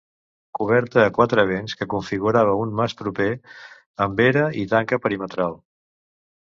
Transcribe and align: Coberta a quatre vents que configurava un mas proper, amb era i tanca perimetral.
Coberta 0.59 1.03
a 1.03 1.11
quatre 1.17 1.43
vents 1.51 1.77
que 1.81 1.87
configurava 1.91 2.57
un 2.63 2.73
mas 2.81 2.97
proper, 3.03 3.29
amb 4.09 4.25
era 4.29 4.49
i 4.65 4.67
tanca 4.75 5.03
perimetral. 5.07 5.59